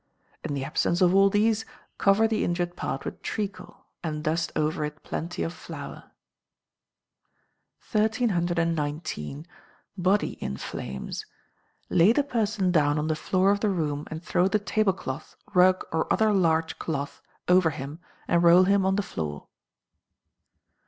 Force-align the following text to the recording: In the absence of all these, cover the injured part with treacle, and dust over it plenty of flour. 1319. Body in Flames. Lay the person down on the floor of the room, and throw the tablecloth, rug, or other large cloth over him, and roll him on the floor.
In 0.43 0.55
the 0.55 0.63
absence 0.63 0.99
of 0.99 1.13
all 1.13 1.29
these, 1.29 1.63
cover 1.99 2.27
the 2.27 2.43
injured 2.43 2.75
part 2.75 3.05
with 3.05 3.21
treacle, 3.21 3.85
and 4.03 4.23
dust 4.23 4.51
over 4.55 4.83
it 4.83 5.03
plenty 5.03 5.43
of 5.43 5.53
flour. 5.53 6.05
1319. 7.91 9.45
Body 9.95 10.31
in 10.43 10.57
Flames. 10.57 11.27
Lay 11.91 12.11
the 12.11 12.23
person 12.23 12.71
down 12.71 12.97
on 12.97 13.09
the 13.09 13.15
floor 13.15 13.51
of 13.51 13.59
the 13.59 13.69
room, 13.69 14.07
and 14.09 14.23
throw 14.23 14.47
the 14.47 14.57
tablecloth, 14.57 15.35
rug, 15.53 15.85
or 15.91 16.11
other 16.11 16.33
large 16.33 16.79
cloth 16.79 17.21
over 17.47 17.69
him, 17.69 17.99
and 18.27 18.41
roll 18.41 18.63
him 18.63 18.83
on 18.87 18.95
the 18.95 19.03
floor. 19.05 19.49